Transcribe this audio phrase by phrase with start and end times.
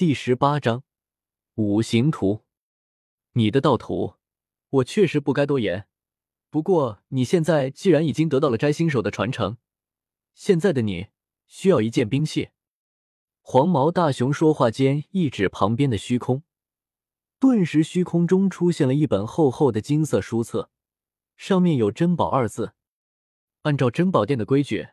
[0.00, 0.82] 第十八章
[1.56, 2.46] 五行图。
[3.32, 4.14] 你的道图，
[4.70, 5.88] 我确实不该多言。
[6.48, 9.58] 不过你现在既然已经得到了摘星手的传承，
[10.32, 11.08] 现在的你
[11.46, 12.48] 需要一件兵器。
[13.42, 16.44] 黄毛大熊说话间，一指旁边的虚空，
[17.38, 20.70] 顿时虚空中出现了一本厚厚的金色书册，
[21.36, 22.72] 上面有“珍宝”二字。
[23.64, 24.88] 按照珍宝店的规矩，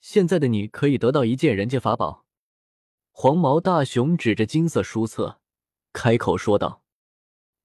[0.00, 2.24] 现在的你可以得到一件人界法宝。
[3.12, 5.40] 黄毛大熊指着金色书册，
[5.92, 6.82] 开口说道：“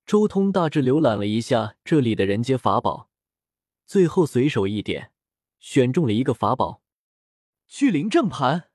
[0.06, 3.10] 周通大致浏览了一下这里的人阶法宝，
[3.86, 5.12] 最后随手一点，
[5.60, 6.82] 选中了一个法宝——
[7.68, 8.70] 巨灵阵盘。”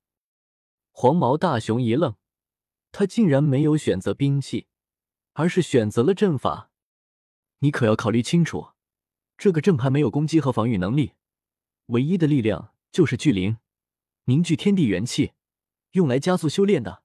[0.93, 2.17] 黄毛大熊一愣，
[2.93, 4.67] 他竟然没有选择兵器，
[5.35, 6.71] 而是选择了阵法。
[7.59, 8.71] 你可要考虑清楚，
[9.37, 11.13] 这个阵盘没有攻击和防御能力，
[11.87, 13.59] 唯一的力量就是巨灵，
[14.25, 15.33] 凝聚天地元气。
[15.93, 17.03] 用来加速修炼的，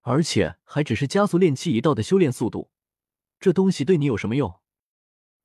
[0.00, 2.70] 而且还只是加速炼气一道的修炼速度。
[3.38, 4.60] 这东西对你有什么用？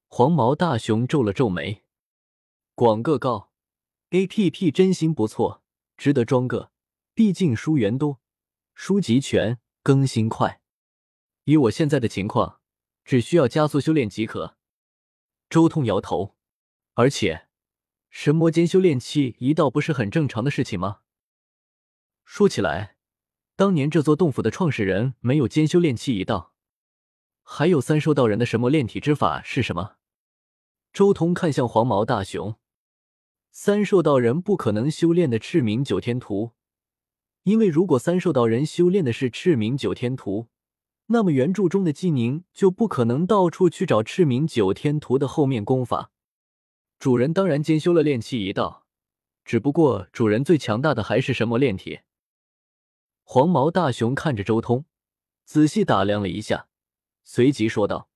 [0.08, 1.84] 黄毛大熊皱了皱眉。
[2.76, 3.52] 广个告
[4.12, 5.64] ：A P P 真心不错，
[5.98, 6.72] 值得装个。
[7.14, 8.22] 毕竟书源多，
[8.76, 10.62] 书籍全，更新快。
[11.46, 12.62] 以我现在的情况，
[13.04, 14.56] 只需要加速修炼即可。
[15.50, 16.36] 周通摇头。
[16.94, 17.48] 而且，
[18.10, 21.00] 神魔间修炼气一道不是很正常的事情吗？
[22.30, 22.98] 说起来，
[23.56, 26.54] 当年这座洞府的创始人没有兼修炼气一道，
[27.42, 29.96] 还有三兽道人的神魔炼体之法是什么？
[30.92, 32.58] 周通看向黄毛大熊，
[33.50, 36.52] 三兽道人不可能修炼的赤明九天图，
[37.44, 40.50] 因为如果三兽道人修炼的是赤明九天图，
[41.08, 46.12] 那么原著中的纪宁就不可能到处去找赤明九天图的后面功法。
[47.00, 48.86] 主人当然兼修了炼气一道，
[49.46, 52.02] 只不过主人最强大的还是神魔炼体。
[53.30, 54.86] 黄毛大熊看着周通，
[55.44, 56.70] 仔细打量了一下，
[57.26, 58.08] 随即说道：“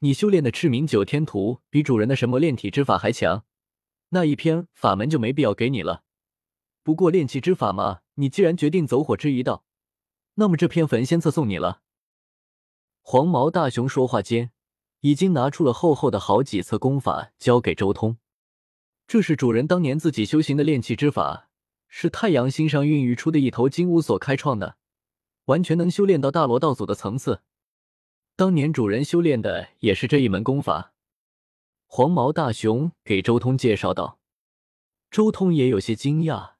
[0.00, 3.46] 你修炼的赤明九天图比主人的神魔炼体之法还强，
[4.10, 6.02] 那一篇法门就没必要给你了。
[6.82, 9.64] 不过炼气之法嘛，你既然决定走火之一道，
[10.34, 11.80] 那么这篇焚仙册送你了。”
[13.00, 14.50] 黄毛大熊说话间，
[15.00, 18.18] 已经拿出了厚厚的好几册功法交给周通，
[19.06, 21.49] 这是主人当年自己修行的炼气之法。
[21.90, 24.76] 是太阳星上孕育出的一头金乌所开创的，
[25.46, 27.42] 完全能修炼到大罗道祖的层次。
[28.36, 30.94] 当年主人修炼的也是这一门功法。
[31.86, 34.20] 黄毛大熊给周通介绍道。
[35.10, 36.52] 周通也有些惊讶，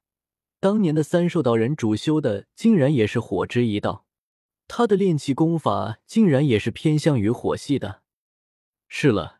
[0.59, 4.05] 当年的三兽道人主修的竟然也是火之一道，
[4.67, 8.01] 他的炼气功法竟然也是偏向于火系的。
[8.89, 9.39] 是了，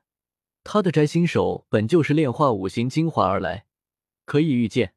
[0.64, 3.66] 他的摘星手本就是炼化五行精华而来，
[4.24, 4.96] 可以预见。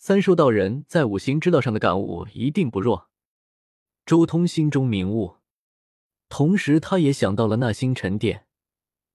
[0.00, 3.10] 三兽道人在五行之道上的感悟一定不弱。
[4.06, 5.38] 周通心中明悟，
[6.28, 8.46] 同时他也想到了那星辰殿。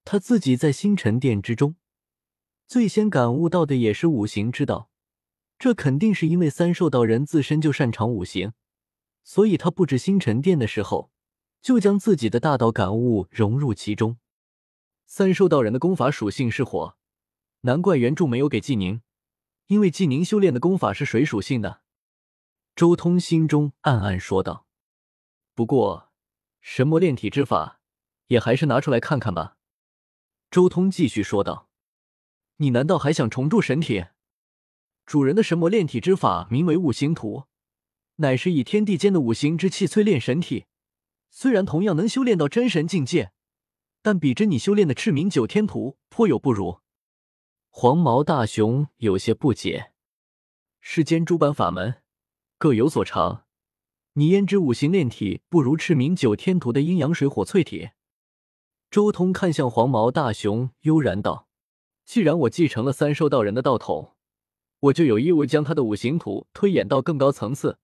[0.04, 1.78] 他自己在星辰殿之中，
[2.68, 4.90] 最先感悟到的也是五行之道。
[5.58, 8.52] 这肯定是因为三兽道人自身就擅长五行，
[9.24, 11.10] 所以他布置星辰殿的时候，
[11.62, 14.18] 就将自己的大道感悟融入其中。
[15.06, 16.98] 三兽道人的功法属性是火，
[17.62, 19.02] 难怪原著没有给纪宁。
[19.74, 21.82] 因为纪宁修炼的功法是水属性的，
[22.76, 24.68] 周通心中暗暗说道。
[25.56, 26.12] 不过，
[26.62, 27.82] 神魔炼体之法
[28.28, 29.58] 也还是拿出来看看吧。
[30.52, 31.72] 周通继续说道
[32.58, 34.06] ：“你难道还想重铸神体？
[35.08, 37.46] 主人的神魔炼体之法名为五行图，
[38.18, 40.66] 乃是以天地间的五行之气淬炼神体。
[41.32, 43.32] 虽然同样能修炼到真神境界，
[44.04, 46.82] 但比之你修炼的赤明九天图颇有不如。”
[47.76, 49.94] 黄毛大熊有些不解
[50.80, 52.04] ：“世间诸般法门
[52.60, 53.46] 各有所长，
[54.14, 57.90] 你焉知五行炼体不如赤明九天图的阴阳水火淬体？”
[58.92, 61.48] 周通看向黄毛大熊，悠然道
[62.06, 64.14] ：“既然我继承了三兽道人的道统，
[64.80, 67.80] 我就有义务将他的五行图推演到更高层次，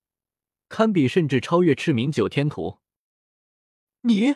[0.69, 2.77] 堪比甚至超越赤明九天图。”
[4.01, 4.35] 你，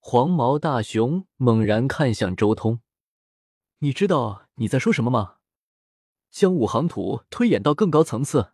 [0.00, 2.80] 黄毛大熊猛然看向周通。
[3.80, 5.36] 你知道你在说什么吗？
[6.32, 8.52] 将五行图推演到更高层次，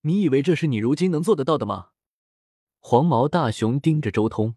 [0.00, 1.90] 你以为这是你如今能做得到的吗？
[2.80, 4.56] 黄毛大熊盯着周通，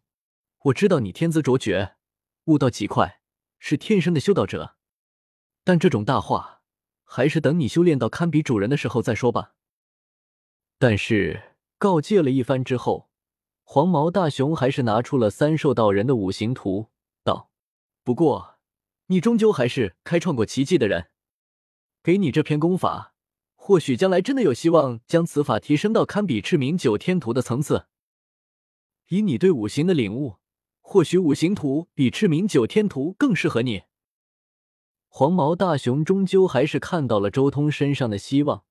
[0.64, 1.96] 我知道你天资卓绝，
[2.46, 3.22] 悟道极快，
[3.60, 4.78] 是天生的修道者，
[5.64, 6.64] 但这种大话，
[7.04, 9.54] 还是等你修炼到堪比主人的时候再说吧。
[10.80, 13.12] 但是告诫了一番之后，
[13.64, 16.90] 黄毛大熊还是拿出了三兽道人的五行图，
[17.24, 17.52] 道
[18.04, 18.56] ：“不过。”
[19.08, 21.08] 你终究还是开创过奇迹的人，
[22.04, 23.14] 给你这篇功法，
[23.56, 27.88] 或许将来真的有希望将此法提升到堪比赤明九天图的层次。
[29.08, 30.36] 以你对五行的领悟，
[30.82, 33.84] 或许五行图比赤明九天图更适合你。
[35.08, 38.66] 黄毛大熊终究还是看到了周通身上的希望，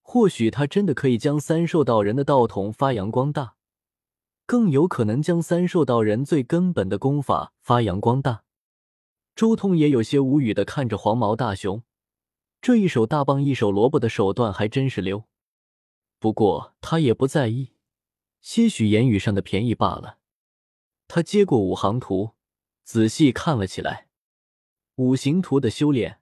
[0.00, 3.54] 或许他真的可以将三兽道人的道统发扬光大，
[4.46, 8.43] 更有可能将三兽道人最根本的功法发扬光大。
[9.34, 11.82] 周通也有些无语的看着黄毛大熊，
[12.60, 15.24] 这一手大棒一手萝卜的手段还真是溜。
[16.20, 17.72] 不过他也不在意，
[18.40, 20.18] 些许言语上的便宜罢了。
[21.08, 22.30] 他接过五行图，
[22.84, 24.08] 仔细看了起来。
[24.96, 26.20] 五行图的修炼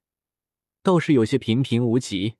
[0.82, 2.36] 倒是有些平平无奇。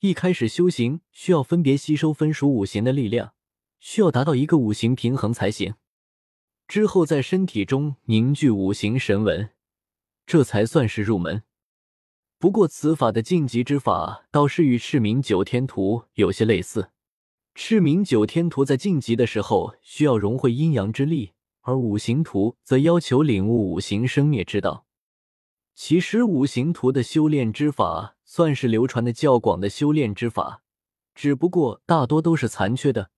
[0.00, 3.34] 一开始修行需要分别吸收分属五行的力量，
[3.78, 5.74] 需要达到一个五行平衡才行。
[6.66, 9.50] 之后在身体中凝聚五行神纹，
[10.30, 11.42] 这才算是入门。
[12.38, 16.90] 不过此法的晋级之法倒是与赤明九天图有些类似。
[17.56, 21.32] 赤明九天图在晋级的时候需要融会阴阳之力，
[21.62, 24.86] 而五行图则要求领悟五行生灭之道。
[25.74, 30.62] 其实五行图的修炼之法算是流传的较广的修炼之法，
[31.12, 33.10] 只不过大多都是残缺的，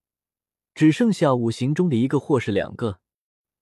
[0.75, 3.02] 只剩下五行中的一个或是两个。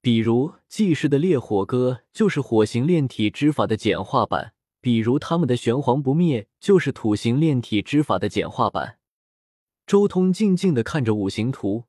[0.02, 8.98] 比如纪氏的烈火歌就是火形炼体之法的简化版，比如他们的玄黄不灭就是土行炼体之法的简化版。
[9.86, 11.84] 周通静静的看着五行图，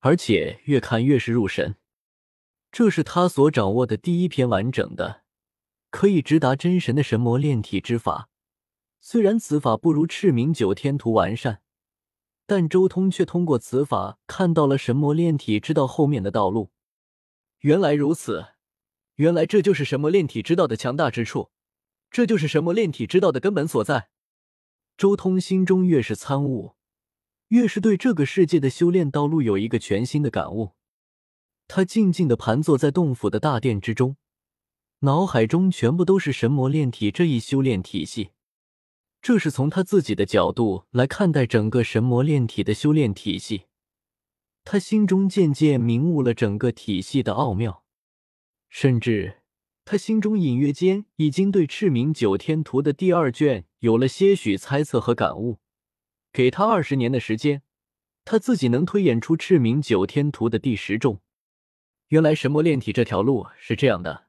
[0.00, 1.76] 而且越看越是入神，
[2.72, 5.22] 这是他所掌握的第一篇完整的。
[5.90, 8.28] 可以直达真神的神魔炼体之法，
[9.00, 11.60] 虽然此法不如赤明九天图完善，
[12.44, 16.70] 但周通却通过此法看到了神魔炼体之道后面的道路。
[17.66, 18.50] 原来如此，
[19.16, 21.50] 原来这就是神魔炼体之道的强大之处，
[22.12, 24.08] 这就是神魔炼体之道的根本所在。
[24.96, 26.76] 周通心中越是参悟，
[27.48, 30.74] 越是对这个世界的修炼道路有一个全新的感悟。
[31.66, 34.16] 他静静的盘坐在洞府的大殿之中。
[35.00, 38.30] 脑海中全部都是神魔炼体这一修炼体系，
[39.20, 43.64] 这是从他自己的角度来看待整个神魔炼体的修炼体系。
[44.68, 47.84] 他心中渐渐明悟了整个体系的奥妙，
[48.68, 49.42] 甚至
[49.84, 55.60] 他心中隐约间已经对赤明九天图的第二卷有了些许猜测和感悟。
[56.32, 57.62] 给他二十年的时间，
[58.24, 61.20] 他自己能推演出赤明九天图的第十种。
[62.08, 64.26] 原来神魔炼体这条路是这样的。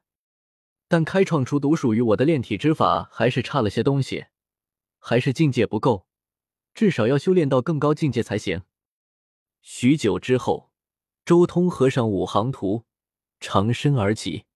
[0.86, 4.26] 但开创出独属于我的炼体之法，还是差了些东西，
[5.00, 6.06] 还是境界不够，
[6.72, 8.62] 至少要修炼到更高境界才行。
[9.60, 10.70] 许久之后，
[11.24, 12.84] 周通合上五行图，
[13.38, 14.47] 长身而起。